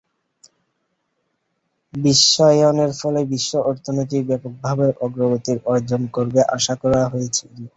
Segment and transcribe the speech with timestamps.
[1.93, 7.53] বিশ্বায়নের ফলে বিশ্ব অর্থনীতি ব্যাপকভাবে অগ্রগতি অর্জন করবে আশা করা হয়েছিল।